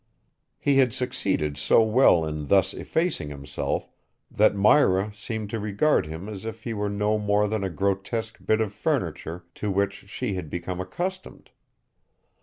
He 0.57 0.79
had 0.79 0.95
succeeded 0.95 1.57
so 1.57 1.83
well 1.83 2.25
in 2.25 2.47
thus 2.47 2.73
effacing 2.73 3.29
himself 3.29 3.87
that 4.31 4.55
Myra 4.55 5.13
seemed 5.13 5.51
to 5.51 5.59
regard 5.59 6.07
him 6.07 6.27
as 6.27 6.43
if 6.43 6.63
he 6.63 6.73
were 6.73 6.89
no 6.89 7.19
more 7.19 7.47
than 7.47 7.63
a 7.63 7.69
grotesque 7.69 8.39
bit 8.43 8.61
of 8.61 8.73
furniture 8.73 9.45
to 9.53 9.69
which 9.69 10.09
she 10.09 10.33
had 10.33 10.49
become 10.49 10.81
accustomed. 10.81 11.51